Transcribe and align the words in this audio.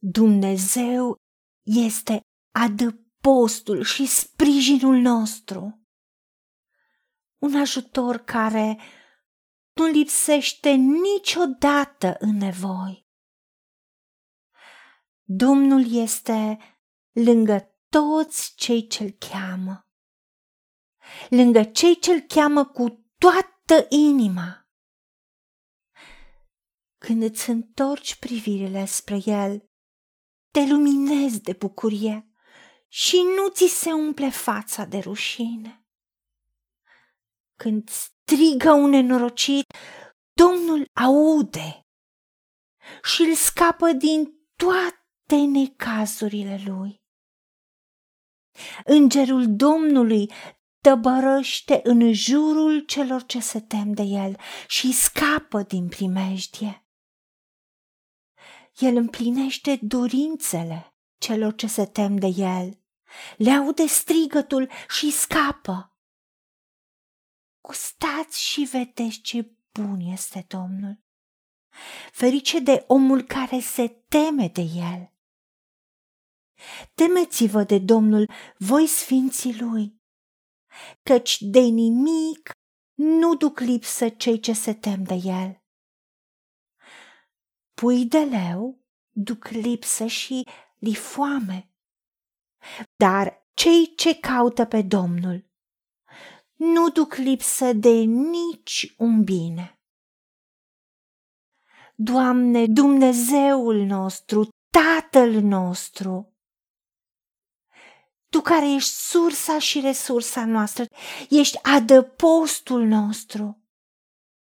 Dumnezeu 0.00 1.16
este 1.62 2.20
adăpostul 2.54 3.82
și 3.82 4.06
sprijinul 4.06 4.96
nostru. 4.96 5.82
Un 7.38 7.60
ajutor 7.60 8.16
care 8.16 8.78
nu 9.72 9.84
lipsește 9.84 10.70
niciodată 10.70 12.16
în 12.18 12.36
nevoi. 12.36 13.06
Domnul 15.22 15.94
este 15.94 16.58
lângă 17.12 17.78
toți 17.88 18.54
cei 18.56 18.86
ce-l 18.86 19.10
cheamă, 19.10 19.86
lângă 21.28 21.64
cei 21.64 21.98
ce-l 21.98 22.20
cheamă 22.20 22.66
cu 22.66 23.10
toată 23.18 23.86
inima. 23.88 24.68
Când 26.98 27.22
îți 27.22 27.50
întorci 27.50 28.18
privirile 28.18 28.84
spre 28.84 29.20
el, 29.24 29.67
te 30.50 30.66
luminezi 30.66 31.40
de 31.40 31.52
bucurie 31.52 32.28
și 32.88 33.16
nu 33.36 33.48
ți 33.48 33.66
se 33.66 33.92
umple 33.92 34.30
fața 34.30 34.84
de 34.84 34.98
rușine. 34.98 35.82
Când 37.56 37.88
strigă 37.88 38.72
un 38.72 38.90
nenorocit, 38.90 39.72
Domnul 40.32 40.90
aude 40.92 41.86
și 43.02 43.22
îl 43.22 43.34
scapă 43.34 43.92
din 43.92 44.32
toate 44.56 45.44
necazurile 45.46 46.62
lui. 46.66 47.02
Îngerul 48.84 49.44
Domnului 49.56 50.32
tăbărăște 50.80 51.80
în 51.84 52.12
jurul 52.12 52.80
celor 52.80 53.24
ce 53.24 53.40
se 53.40 53.60
tem 53.60 53.92
de 53.92 54.02
el 54.02 54.36
și 54.66 54.92
scapă 54.92 55.62
din 55.62 55.88
primejdie. 55.88 56.87
El 58.78 58.96
împlinește 58.96 59.78
dorințele 59.82 60.94
celor 61.18 61.54
ce 61.54 61.66
se 61.66 61.86
tem 61.86 62.16
de 62.16 62.26
el, 62.26 62.80
le 63.36 63.50
aude 63.50 63.86
strigătul 63.86 64.70
și 64.88 65.10
scapă. 65.10 65.96
Gustați 67.60 68.42
și 68.42 68.60
vedeți 68.60 69.20
ce 69.20 69.56
bun 69.72 70.00
este 70.00 70.44
Domnul. 70.48 71.00
Ferice 72.12 72.58
de 72.58 72.84
omul 72.86 73.22
care 73.22 73.60
se 73.60 73.88
teme 73.88 74.48
de 74.48 74.60
el. 74.60 75.12
Temeți-vă 76.94 77.62
de 77.62 77.78
Domnul, 77.78 78.30
voi 78.58 78.86
sfinții 78.86 79.60
lui, 79.60 80.00
căci 81.02 81.40
de 81.40 81.60
nimic 81.60 82.50
nu 82.94 83.34
duc 83.36 83.60
lipsă 83.60 84.08
cei 84.08 84.40
ce 84.40 84.52
se 84.52 84.74
tem 84.74 85.02
de 85.02 85.14
el. 85.14 85.57
Pui 87.80 88.04
de 88.04 88.18
leu 88.18 88.78
duc 89.10 89.48
lipsă 89.48 90.06
și 90.06 90.46
li 90.78 90.94
foame, 90.94 91.70
dar 92.96 93.46
cei 93.54 93.94
ce 93.94 94.20
caută 94.20 94.64
pe 94.64 94.82
Domnul 94.82 95.50
nu 96.54 96.90
duc 96.90 97.14
lipsă 97.14 97.72
de 97.72 97.90
nici 98.06 98.94
un 98.96 99.24
bine. 99.24 99.80
Doamne, 101.94 102.66
Dumnezeul 102.66 103.84
nostru, 103.84 104.48
Tatăl 104.70 105.40
nostru, 105.40 106.36
Tu 108.30 108.40
care 108.40 108.74
ești 108.74 108.90
sursa 108.90 109.58
și 109.58 109.80
resursa 109.80 110.44
noastră, 110.44 110.84
ești 111.30 111.62
adăpostul 111.62 112.84
nostru, 112.84 113.62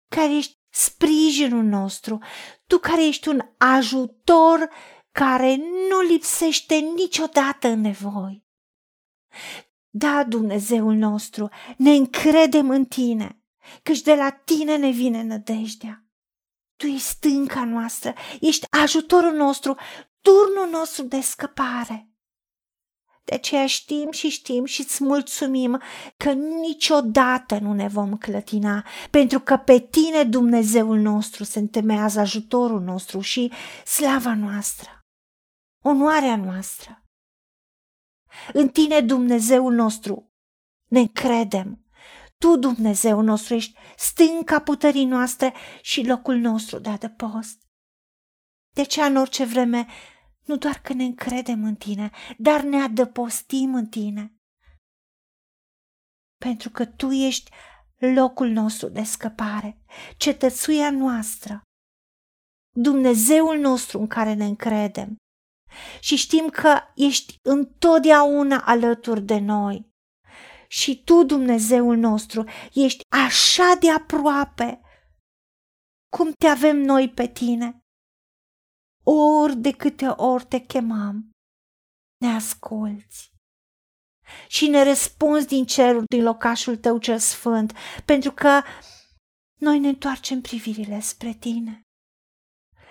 care 0.10 0.36
ești 0.36 0.58
sprijinul 0.78 1.64
nostru, 1.64 2.20
Tu 2.68 2.78
care 2.78 3.08
ești 3.08 3.28
un 3.28 3.42
ajutor 3.58 4.70
care 5.12 5.56
nu 5.90 6.02
lipsește 6.02 6.76
niciodată 6.76 7.68
în 7.68 7.82
nevoi. 7.82 8.46
Da, 9.90 10.24
Dumnezeul 10.24 10.94
nostru, 10.94 11.50
ne 11.78 11.92
încredem 11.92 12.70
în 12.70 12.86
tine, 12.86 13.42
căci 13.84 14.02
de 14.02 14.16
la 14.16 14.30
tine 14.30 14.78
ne 14.78 14.90
vine 14.90 15.24
nădejdea. 15.24 16.06
Tu 16.76 16.86
ești 16.86 17.08
stânca 17.08 17.64
noastră, 17.64 18.14
ești 18.40 18.66
ajutorul 18.70 19.34
nostru, 19.34 19.76
turnul 20.22 20.70
nostru 20.70 21.04
de 21.04 21.22
scăpare. 21.22 22.10
De 23.28 23.36
aceea 23.36 23.68
știm 23.68 24.12
și 24.12 24.30
știm 24.30 24.66
și 24.66 24.82
îți 24.82 25.04
mulțumim 25.04 25.82
că 26.18 26.32
niciodată 26.32 27.60
nu 27.60 27.74
ne 27.74 27.88
vom 27.88 28.18
clătina, 28.18 28.86
pentru 29.10 29.40
că 29.40 29.58
pe 29.58 29.80
tine 29.80 30.24
Dumnezeul 30.24 31.00
nostru 31.00 31.44
se 31.44 31.60
întemeiază 31.60 32.20
ajutorul 32.20 32.82
nostru 32.82 33.20
și 33.20 33.52
slava 33.86 34.36
noastră, 34.36 35.06
onoarea 35.84 36.36
noastră. 36.36 37.04
În 38.54 38.70
tine, 38.70 39.02
Dumnezeul 39.02 39.74
nostru, 39.74 40.32
ne 40.86 41.06
credem. 41.06 41.86
Tu, 42.38 42.58
Dumnezeu 42.58 43.22
nostru, 43.22 43.54
ești 43.54 43.78
stânca 43.98 44.60
puterii 44.60 45.06
noastre 45.06 45.54
și 45.82 46.06
locul 46.06 46.36
nostru 46.36 46.80
de 46.80 46.90
adăpost. 46.90 47.62
De 48.76 48.84
ce 48.84 49.02
în 49.02 49.16
orice 49.16 49.46
vreme, 49.46 49.88
nu 50.48 50.58
doar 50.58 50.80
că 50.80 50.94
ne 50.94 51.04
încredem 51.04 51.64
în 51.64 51.76
tine, 51.76 52.12
dar 52.38 52.62
ne 52.62 52.82
adăpostim 52.82 53.76
în 53.76 53.88
tine. 53.88 54.36
Pentru 56.38 56.70
că 56.70 56.86
tu 56.86 57.12
ești 57.12 57.52
locul 57.98 58.48
nostru 58.48 58.88
de 58.90 59.04
scăpare, 59.04 59.82
cetățuia 60.18 60.92
noastră, 60.92 61.62
Dumnezeul 62.76 63.58
nostru 63.58 64.00
în 64.00 64.08
care 64.08 64.34
ne 64.34 64.46
încredem 64.46 65.16
și 66.00 66.16
știm 66.16 66.50
că 66.50 66.80
ești 66.96 67.36
întotdeauna 67.42 68.62
alături 68.66 69.22
de 69.22 69.40
noi. 69.40 69.90
Și 70.68 71.04
tu, 71.04 71.24
Dumnezeul 71.24 71.98
nostru, 71.98 72.44
ești 72.74 73.04
așa 73.10 73.78
de 73.80 73.92
aproape 73.92 74.82
cum 76.10 76.32
te 76.32 76.48
avem 76.48 76.78
noi 76.78 77.10
pe 77.10 77.28
tine. 77.28 77.80
Ori 79.10 79.56
de 79.56 79.72
câte 79.72 80.06
ori 80.06 80.46
te 80.46 80.60
chemam, 80.60 81.30
ne 82.18 82.28
asculți 82.28 83.32
și 84.48 84.68
ne 84.68 84.84
răspunzi 84.84 85.48
din 85.48 85.66
cerul, 85.66 86.04
din 86.06 86.24
locașul 86.24 86.78
tău 86.78 86.98
cel 86.98 87.20
sfânt, 87.20 87.74
pentru 88.06 88.32
că 88.32 88.62
noi 89.60 89.80
ne 89.80 89.88
întoarcem 89.88 90.42
privirile 90.42 91.00
spre 91.00 91.34
tine. 91.34 91.82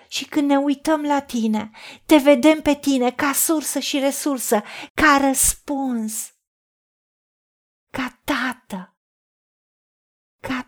Și 0.07 0.25
când 0.25 0.49
ne 0.49 0.57
uităm 0.57 1.01
la 1.01 1.21
tine, 1.21 1.71
te 2.05 2.17
vedem 2.17 2.61
pe 2.61 2.75
tine 2.75 3.11
ca 3.11 3.33
sursă 3.33 3.79
și 3.79 3.99
resursă, 3.99 4.61
ca 4.93 5.17
răspuns, 5.27 6.31
ca 7.91 8.21
tată, 8.23 8.97
ca 10.41 10.67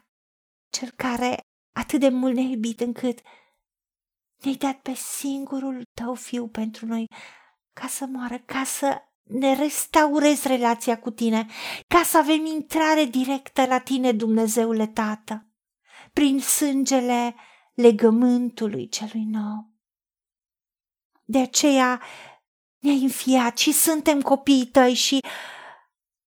cel 0.71 0.91
care 0.91 1.39
atât 1.75 1.99
de 1.99 2.09
mult 2.09 2.33
ne-a 2.33 2.43
iubit 2.43 2.79
încât 2.79 3.19
ne-ai 4.41 4.55
dat 4.55 4.75
pe 4.75 4.93
singurul 4.93 5.83
tău 5.93 6.13
fiu 6.13 6.47
pentru 6.47 6.85
noi 6.85 7.05
ca 7.73 7.87
să 7.87 8.05
moară, 8.05 8.37
ca 8.37 8.63
să 8.63 9.01
ne 9.23 9.55
restaurezi 9.55 10.47
relația 10.47 10.99
cu 10.99 11.09
tine, 11.09 11.47
ca 11.87 12.03
să 12.03 12.17
avem 12.17 12.45
intrare 12.45 13.03
directă 13.03 13.65
la 13.65 13.79
tine, 13.79 14.11
Dumnezeule 14.11 14.87
Tată, 14.87 15.47
prin 16.13 16.39
sângele 16.39 17.35
legământului 17.73 18.89
celui 18.89 19.23
nou. 19.23 19.73
De 21.25 21.39
aceea 21.39 22.01
ne-ai 22.77 23.03
înfiat 23.03 23.57
și 23.57 23.71
suntem 23.71 24.21
copiii 24.21 24.65
tăi 24.65 24.93
și 24.93 25.19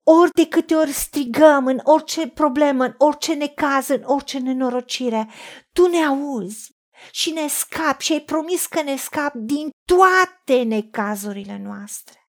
ori 0.03 0.31
de 0.31 0.47
câte 0.47 0.75
ori 0.75 0.93
strigăm 0.93 1.67
în 1.67 1.81
orice 1.83 2.29
problemă, 2.29 2.85
în 2.85 2.95
orice 2.99 3.35
necaz, 3.35 3.89
în 3.89 4.03
orice 4.05 4.39
nenorocire, 4.39 5.29
tu 5.73 5.87
ne 5.87 6.05
auzi 6.05 6.76
și 7.11 7.31
ne 7.31 7.49
scapi 7.49 8.05
și 8.05 8.13
ai 8.13 8.21
promis 8.21 8.67
că 8.67 8.83
ne 8.83 8.97
scapi 8.97 9.39
din 9.39 9.71
toate 9.85 10.63
necazurile 10.63 11.57
noastre. 11.57 12.31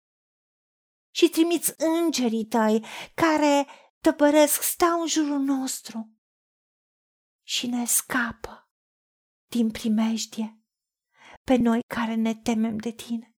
Și 1.15 1.29
trimiți 1.29 1.73
îngerii 1.77 2.45
tăi 2.45 2.85
care 3.13 3.67
tăpăresc, 4.01 4.61
stau 4.61 5.01
în 5.01 5.07
jurul 5.07 5.39
nostru 5.39 6.13
și 7.45 7.67
ne 7.67 7.85
scapă 7.85 8.69
din 9.47 9.71
primejdie 9.71 10.63
pe 11.43 11.55
noi 11.55 11.81
care 11.95 12.15
ne 12.15 12.35
temem 12.35 12.77
de 12.77 12.91
tine. 12.91 13.35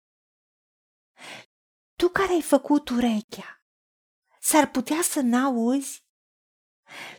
Tu 1.95 2.09
care 2.09 2.33
ai 2.33 2.41
făcut 2.41 2.89
urechea, 2.89 3.63
s-ar 4.39 4.71
putea 4.71 5.01
să 5.01 5.21
n-auzi? 5.21 6.03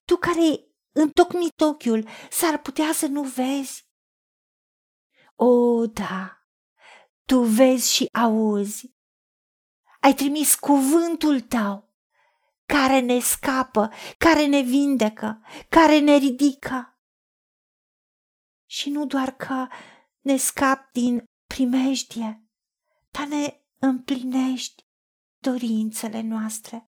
Tu 0.04 0.16
care 0.16 0.40
ai 0.40 0.74
întocmit 0.92 1.60
ochiul, 1.60 2.08
s-ar 2.30 2.60
putea 2.60 2.92
să 2.92 3.06
nu 3.06 3.22
vezi? 3.22 3.88
O, 5.42 5.86
da, 5.86 6.46
tu 7.24 7.42
vezi 7.42 7.92
și 7.92 8.08
auzi. 8.12 8.94
Ai 10.00 10.14
trimis 10.14 10.54
cuvântul 10.54 11.40
tău 11.40 11.94
care 12.66 13.00
ne 13.00 13.18
scapă, 13.18 13.90
care 14.18 14.46
ne 14.46 14.60
vindecă, 14.60 15.42
care 15.68 15.98
ne 15.98 16.16
ridică 16.16 17.00
și 18.66 18.90
nu 18.90 19.06
doar 19.06 19.30
că 19.30 19.66
ne 20.20 20.36
scap 20.36 20.92
din 20.92 21.24
primejdie, 21.46 22.48
dar 23.10 23.26
ne 23.26 23.60
împlinești 23.78 24.86
dorințele 25.38 26.20
noastre, 26.20 26.90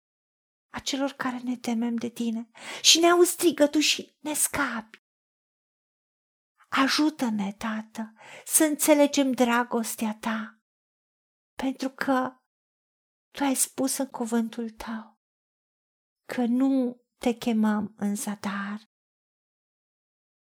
a 0.69 0.79
celor 0.79 1.11
care 1.11 1.37
ne 1.37 1.57
temem 1.57 1.95
de 1.95 2.09
tine 2.09 2.49
și 2.81 2.99
ne 2.99 3.09
auzi 3.09 3.31
strigătul 3.31 3.81
și 3.81 4.15
ne 4.19 4.33
scapi. 4.33 5.04
Ajută-ne, 6.77 7.53
Tată, 7.53 8.13
să 8.45 8.63
înțelegem 8.63 9.31
dragostea 9.31 10.17
ta, 10.19 10.59
pentru 11.53 11.89
că 11.89 12.33
tu 13.31 13.43
ai 13.43 13.55
spus 13.55 13.97
în 13.97 14.07
cuvântul 14.07 14.69
tău 14.69 15.19
că 16.25 16.45
nu 16.45 17.01
te 17.17 17.31
chemăm 17.31 17.93
în 17.97 18.15
zadar 18.15 18.89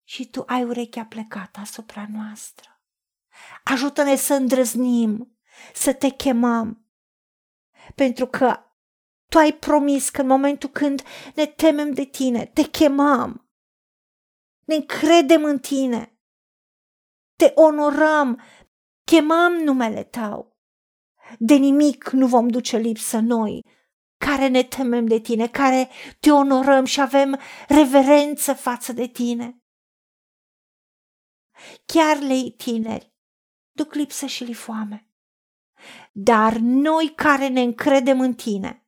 și 0.04 0.30
tu 0.30 0.42
ai 0.46 0.64
urechea 0.64 1.04
plecată 1.04 1.60
asupra 1.60 2.06
noastră. 2.08 2.82
Ajută-ne 3.64 4.16
să 4.16 4.34
îndrăznim, 4.34 5.38
să 5.74 5.94
te 5.94 6.08
chemăm, 6.08 6.86
pentru 7.94 8.26
că 8.26 8.62
tu 9.28 9.38
ai 9.38 9.52
promis 9.52 10.10
că 10.10 10.20
în 10.20 10.26
momentul 10.26 10.68
când 10.68 11.02
ne 11.34 11.46
temem 11.46 11.92
de 11.92 12.04
tine, 12.04 12.46
te 12.46 12.62
chemăm, 12.62 13.50
ne 14.64 14.74
încredem 14.74 15.44
în 15.44 15.58
tine, 15.58 16.17
te 17.38 17.52
onorăm, 17.54 18.42
chemăm 19.04 19.52
numele 19.52 20.02
tău. 20.02 20.56
De 21.38 21.54
nimic 21.54 22.08
nu 22.10 22.26
vom 22.26 22.48
duce 22.48 22.76
lipsă 22.76 23.18
noi, 23.18 23.64
care 24.16 24.48
ne 24.48 24.62
temem 24.62 25.06
de 25.06 25.18
tine, 25.18 25.48
care 25.48 25.88
te 26.20 26.30
onorăm 26.30 26.84
și 26.84 27.00
avem 27.00 27.40
reverență 27.68 28.54
față 28.54 28.92
de 28.92 29.06
tine. 29.06 29.62
Chiar 31.86 32.18
lei 32.18 32.50
tineri 32.50 33.12
duc 33.72 33.94
lipsă 33.94 34.26
și 34.26 34.44
li 34.44 34.54
foame. 34.54 35.08
Dar 36.12 36.56
noi 36.56 37.12
care 37.16 37.48
ne 37.48 37.60
încredem 37.60 38.20
în 38.20 38.34
tine, 38.34 38.86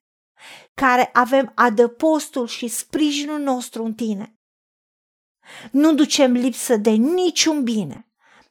care 0.75 1.11
avem 1.13 1.53
adăpostul 1.55 2.47
și 2.47 2.69
sprijinul 2.69 3.41
nostru 3.41 3.85
în 3.85 3.95
tine, 3.95 4.39
nu 5.71 5.95
ducem 5.95 6.33
lipsă 6.33 6.77
de 6.77 6.91
niciun 6.91 7.65
bine, 7.65 8.10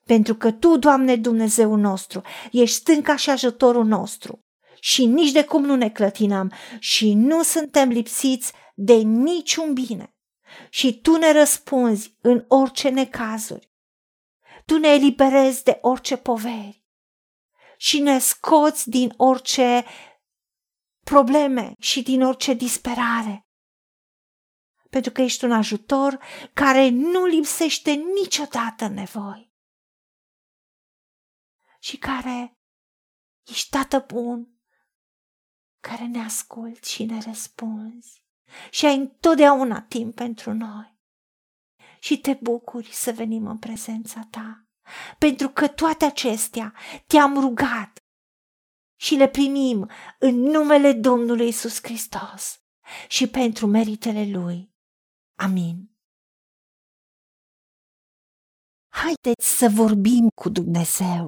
pentru 0.10 0.36
că 0.36 0.52
Tu, 0.52 0.78
Doamne 0.78 1.16
Dumnezeu 1.16 1.76
nostru, 1.76 2.22
ești 2.52 2.76
stânca 2.76 3.16
și 3.16 3.30
ajutorul 3.30 3.86
nostru 3.86 4.46
și 4.80 5.06
nici 5.06 5.32
de 5.32 5.44
cum 5.44 5.66
nu 5.66 5.76
ne 5.76 5.90
clătinăm 5.90 6.52
și 6.80 7.14
nu 7.14 7.44
suntem 7.44 7.90
lipsiți 7.90 8.54
de 8.76 8.94
niciun 8.94 9.74
bine. 9.74 10.16
Și 10.70 11.00
Tu 11.02 11.16
ne 11.18 11.32
răspunzi 11.32 12.16
în 12.22 12.46
orice 12.48 12.90
necazuri. 12.90 13.72
Tu 14.66 14.78
ne 14.78 14.88
eliberezi 14.88 15.64
de 15.64 15.78
orice 15.82 16.16
poveri 16.16 16.84
și 17.78 18.00
ne 18.00 18.20
scoți 18.20 18.90
din 18.90 19.14
orice 19.18 19.86
probleme 21.04 21.74
și 21.80 22.02
din 22.02 22.22
orice 22.22 22.54
disperare. 22.54 23.48
Pentru 24.90 25.12
că 25.12 25.22
ești 25.22 25.46
un 25.46 25.52
ajutor 25.52 26.20
care 26.54 26.90
nu 26.90 27.26
lipsește 27.26 27.92
niciodată 27.92 28.88
nevoi 28.88 29.49
și 31.80 31.98
care 31.98 32.58
ești 33.50 33.70
tată 33.70 34.06
bun, 34.08 34.60
care 35.80 36.06
ne 36.06 36.20
asculți 36.20 36.92
și 36.92 37.04
ne 37.04 37.20
răspunzi 37.26 38.24
și 38.72 38.86
ai 38.86 38.96
întotdeauna 38.96 39.81
timp 39.81 40.16
pentru 40.16 40.54
noi. 40.54 40.98
Și 42.00 42.20
te 42.20 42.34
bucuri 42.42 42.92
să 42.92 43.12
venim 43.12 43.48
în 43.48 43.58
prezența 43.58 44.28
ta, 44.30 44.68
pentru 45.18 45.50
că 45.50 45.68
toate 45.68 46.06
acestea 46.06 46.74
te-am 47.08 47.40
rugat 47.40 47.98
și 49.00 49.16
le 49.16 49.30
primim 49.30 49.90
în 50.20 50.36
numele 50.36 50.94
Domnului 50.94 51.48
Isus 51.48 51.84
Hristos 51.84 52.64
și 53.08 53.30
pentru 53.30 53.68
meritele 53.68 54.32
Lui. 54.32 54.74
Amin. 55.38 55.90
Haideți 58.92 59.58
să 59.58 59.70
vorbim 59.74 60.30
cu 60.36 60.50
Dumnezeu 60.50 61.28